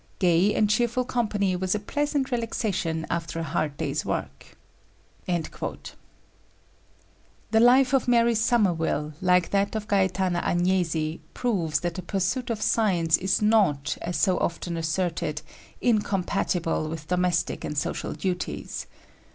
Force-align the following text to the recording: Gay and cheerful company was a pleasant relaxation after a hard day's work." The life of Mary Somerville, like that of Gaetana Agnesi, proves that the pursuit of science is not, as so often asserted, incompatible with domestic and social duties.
Gay 0.17 0.51
and 0.55 0.67
cheerful 0.67 1.05
company 1.05 1.55
was 1.55 1.75
a 1.75 1.79
pleasant 1.79 2.31
relaxation 2.31 3.05
after 3.11 3.37
a 3.39 3.43
hard 3.43 3.77
day's 3.77 4.03
work." 4.03 4.57
The 5.27 5.45
life 7.59 7.93
of 7.93 8.07
Mary 8.07 8.33
Somerville, 8.33 9.13
like 9.21 9.51
that 9.51 9.75
of 9.75 9.87
Gaetana 9.87 10.41
Agnesi, 10.41 11.19
proves 11.35 11.81
that 11.81 11.93
the 11.93 12.01
pursuit 12.01 12.49
of 12.49 12.63
science 12.63 13.15
is 13.17 13.43
not, 13.43 13.95
as 14.01 14.17
so 14.17 14.39
often 14.39 14.75
asserted, 14.75 15.43
incompatible 15.81 16.89
with 16.89 17.07
domestic 17.07 17.63
and 17.63 17.77
social 17.77 18.13
duties. 18.13 18.87